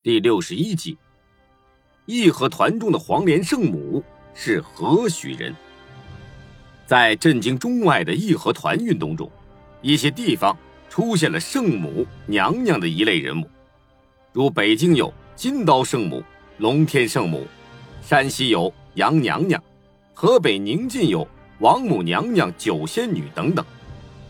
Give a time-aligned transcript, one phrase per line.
[0.00, 0.96] 第六十一集，
[2.06, 4.00] 义和团中的黄连圣母
[4.32, 5.52] 是何许人？
[6.86, 9.28] 在震惊中外的义和团运动中，
[9.82, 10.56] 一些地方
[10.88, 13.50] 出现了圣母娘娘的一类人物，
[14.32, 16.22] 如北京有金刀圣母、
[16.58, 17.44] 龙天圣母，
[18.00, 19.60] 山西有杨娘娘，
[20.14, 21.26] 河北宁晋有
[21.58, 23.66] 王母娘娘、九仙女等等，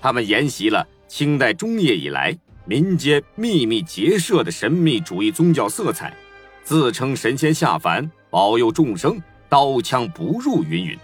[0.00, 2.34] 他们沿袭了清代中叶以来。
[2.70, 6.16] 民间秘密结社的神秘主义宗教色彩，
[6.62, 10.96] 自称神仙下凡保佑众生，刀枪不入，云云。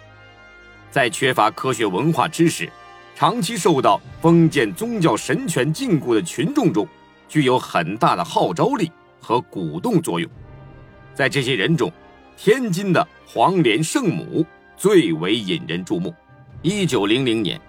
[0.92, 2.70] 在缺乏科学文化知识、
[3.16, 6.86] 长期受到封建宗教神权禁锢的群众中，
[7.28, 8.88] 具有很大的号召力
[9.20, 10.30] 和鼓动作用。
[11.14, 11.90] 在这些人中，
[12.36, 14.46] 天津的黄莲圣母
[14.76, 16.14] 最为引人注目。
[16.62, 17.60] 一九零零年，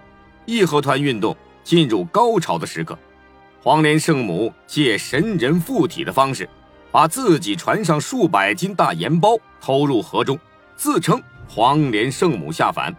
[0.46, 2.96] 义和团运动进入高潮的时刻。
[3.62, 6.48] 黄莲圣母借神人附体的方式，
[6.92, 10.40] 把自己船上数百斤大盐包偷入河中，
[10.76, 12.96] 自称黄莲圣母下凡。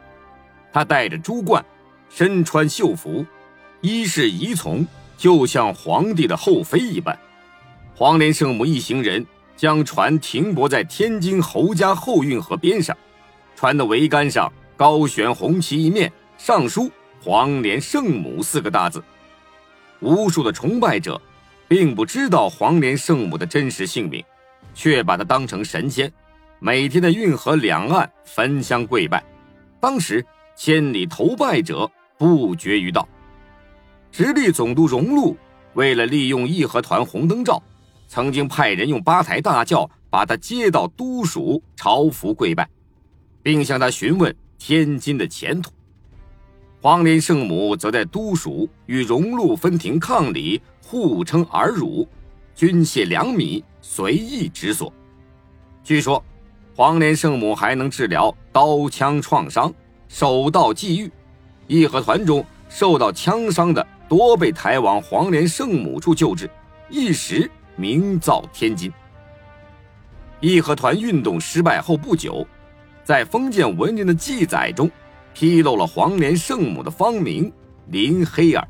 [0.72, 1.64] 他戴着珠冠，
[2.10, 3.24] 身穿绣服，
[3.80, 7.18] 衣饰仪从，就像皇帝的后妃一般。
[7.94, 9.24] 黄莲圣母一行人
[9.56, 12.96] 将船停泊在天津侯家后运河边上，
[13.56, 16.90] 船的桅杆上高悬红旗一面，上书
[17.22, 19.02] “黄莲圣母”四个大字。
[20.00, 21.20] 无数的崇拜者，
[21.66, 24.24] 并不知道黄莲圣母的真实姓名，
[24.74, 26.12] 却把她当成神仙，
[26.60, 29.24] 每天的运河两岸焚香跪拜。
[29.80, 30.24] 当时
[30.56, 33.08] 千里投拜者不绝于道。
[34.10, 35.36] 直隶总督荣禄
[35.74, 37.62] 为了利用义和团红灯照，
[38.08, 42.68] 曾经派人用八抬大轿把他接到都署朝服跪拜，
[43.42, 45.70] 并向他询问天津的前途。
[46.80, 52.06] 黄连圣母则在都署与荣禄分庭抗礼，互称儿辱，
[52.54, 54.92] 均谢两米，随意直索。
[55.82, 56.22] 据说，
[56.76, 59.74] 黄连圣母还能治疗刀枪创伤、
[60.06, 61.10] 手到际遇。
[61.66, 66.48] 义和团中受到枪伤的多被抬往黄连圣母处救治，
[66.88, 68.92] 一时名噪天津。
[70.40, 72.46] 义和团运动失败后不久，
[73.02, 74.88] 在封建文人的记载中。
[75.38, 77.52] 披露了黄连圣母的芳名
[77.92, 78.68] 林黑儿。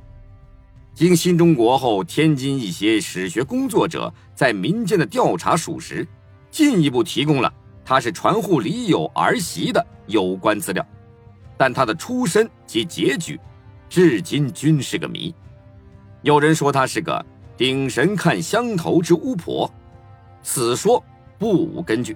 [0.93, 6.07] 经新中国后，天津一些史学工作者在民间的调查属实，
[6.51, 7.51] 进一步提供了
[7.87, 10.87] 她是传户李友儿媳的有关资料，
[11.57, 13.41] 但她的出身及结局，
[13.89, 15.35] 至今均是个谜。
[16.21, 17.25] 有人说她是个
[17.57, 19.73] 顶神看香头之巫婆，
[20.43, 21.03] 此说
[21.39, 22.15] 不无根据，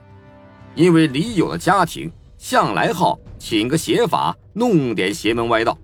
[0.75, 4.37] 因为李友的家庭向来好请个邪法。
[4.55, 5.77] 弄点邪门歪道，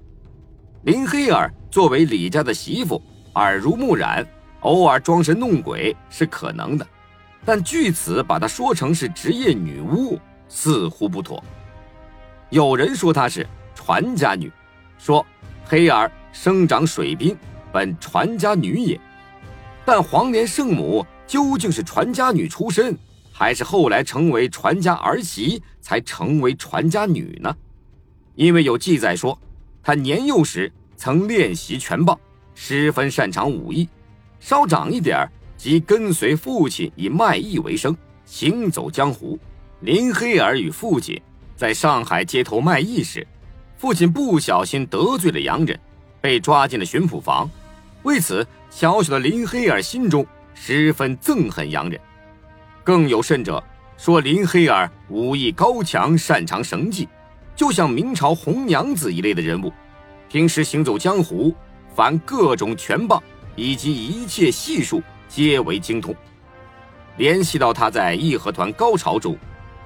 [0.82, 3.02] 林黑儿作为李家的媳妇，
[3.34, 4.26] 耳濡目染，
[4.60, 6.86] 偶尔装神弄鬼是可能的，
[7.46, 10.18] 但据此把她说成是职业女巫，
[10.48, 11.42] 似乎不妥。
[12.50, 14.52] 有人说她是传家女，
[14.98, 15.24] 说
[15.64, 17.34] 黑儿生长水滨，
[17.72, 19.00] 本传家女也。
[19.86, 22.94] 但黄莲圣母究竟是传家女出身，
[23.32, 27.56] 还是后来成为传家儿媳才成为传家女呢？
[28.38, 29.36] 因为有记载说，
[29.82, 32.16] 他年幼时曾练习拳棒，
[32.54, 33.88] 十分擅长武艺；
[34.38, 39.36] 稍长一点即跟随父亲以卖艺为生，行走江湖。
[39.80, 41.20] 林黑儿与父亲
[41.56, 43.26] 在上海街头卖艺时，
[43.76, 45.76] 父亲不小心得罪了洋人，
[46.20, 47.50] 被抓进了巡捕房。
[48.04, 50.24] 为此，小小的林黑儿心中
[50.54, 52.00] 十分憎恨洋人。
[52.84, 53.60] 更有甚者，
[53.96, 57.08] 说林黑儿武艺高强，擅长绳技。
[57.58, 59.72] 就像明朝红娘子一类的人物，
[60.28, 61.52] 平时行走江湖，
[61.92, 63.20] 凡各种拳棒
[63.56, 66.14] 以及一切戏术皆为精通。
[67.16, 69.36] 联系到他在义和团高潮中，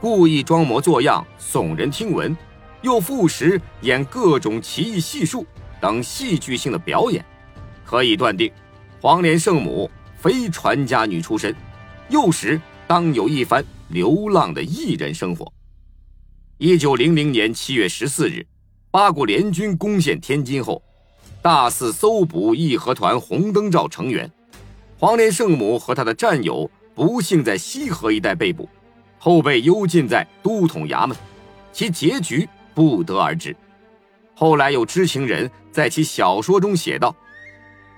[0.02, 2.36] 故意装模作样耸人听闻，
[2.82, 5.46] 又复时演各种奇异戏术
[5.80, 7.24] 等戏剧性的表演，
[7.86, 8.52] 可以断定，
[9.00, 11.56] 黄莲圣母非传家女出身，
[12.10, 15.50] 幼时当有一番流浪的艺人生活。
[16.64, 18.46] 一九零零年七月十四日，
[18.92, 20.80] 八国联军攻陷天津后，
[21.42, 24.30] 大肆搜捕义和团红灯照成员。
[24.96, 28.68] 黄莲圣母和他的战友不幸在西河一带被捕，
[29.18, 31.16] 后被幽禁在都统衙门，
[31.72, 33.56] 其结局不得而知。
[34.32, 37.12] 后来有知情人在其小说中写道：“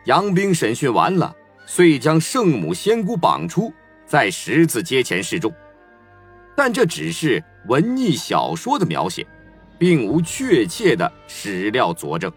[0.08, 1.36] 杨兵审讯完了，
[1.66, 3.70] 遂将圣母仙姑绑出，
[4.06, 5.52] 在十字街前示众。”
[6.56, 9.26] 但这只是文艺小说的描写，
[9.78, 12.30] 并无确切的史料佐证。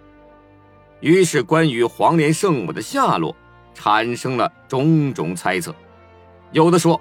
[0.99, 3.35] 于是，关于黄莲圣母的下落，
[3.73, 5.73] 产生了种种猜测。
[6.51, 6.99] 有的说，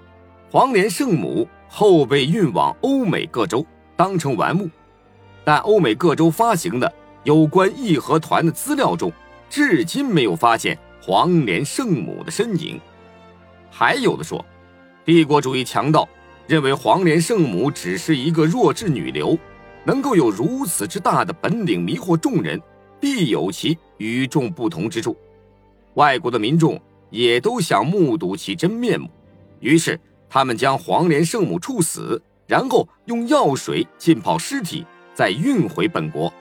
[0.51, 3.65] 黄连圣母后被运往欧美各州
[3.97, 4.69] 当成玩物，
[5.45, 6.93] 但欧美各州发行的
[7.25, 9.13] 有关义和团的资料中，
[9.49, 12.81] 至今没有发现黄连圣母的身影。
[13.71, 14.45] 还有的说，
[15.05, 16.09] 帝国主义强盗
[16.47, 19.37] 认为黄连圣母只是一个弱智女流，
[19.85, 22.61] 能够有如此之大的本领迷惑众人，
[23.01, 25.17] 必有其与众不同之处。
[25.95, 29.09] 外国的民众也都想目睹其真面目。
[29.61, 29.99] 于是，
[30.29, 36.33] 他们将黄连圣母处死，然后用药水浸泡尸体，再运回本国，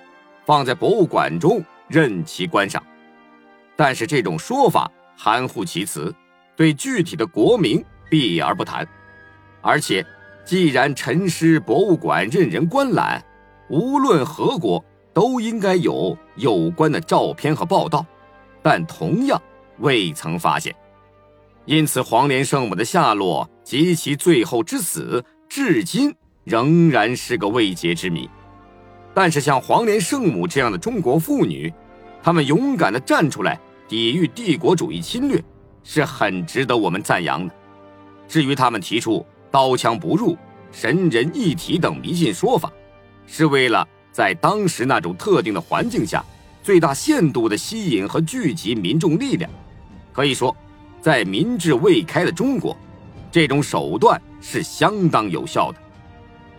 [0.46, 2.84] 放在博物馆中任其观赏。
[3.76, 6.14] 但是这种说法含糊其辞，
[6.56, 8.88] 对具体的国名避而不谈。
[9.68, 10.06] 而且，
[10.46, 13.26] 既然陈师博物馆任人观览，
[13.68, 18.06] 无论何国都应该有有关的照片和报道，
[18.62, 19.42] 但同样
[19.80, 20.74] 未曾发现。
[21.66, 26.14] 因此，黄连圣母的下落及其最后之死，至今
[26.44, 28.30] 仍然是个未解之谜。
[29.16, 31.74] 但是，像黄连圣母这样的中国妇女，
[32.22, 35.44] 她们勇敢地站出来抵御帝国主义侵略，
[35.84, 37.54] 是很值得我们赞扬的。
[38.28, 40.38] 至于他们提出刀枪不入、
[40.70, 42.70] 神人一体等迷信说法，
[43.26, 46.22] 是为了在当时那种特定的环境下，
[46.62, 49.50] 最大限度地吸引和聚集民众力量。
[50.12, 50.54] 可以说。
[51.02, 52.76] 在民智未开的中国，
[53.32, 55.78] 这种手段是相当有效的。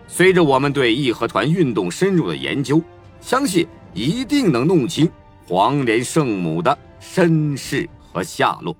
[0.06, 2.80] 随着我们对义和团运动深入的研究，
[3.20, 5.10] 相信一定能弄清
[5.48, 8.74] 黄连圣母的身世和下落。